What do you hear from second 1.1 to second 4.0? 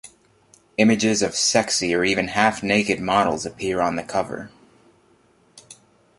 of sexy or even half-naked models appear on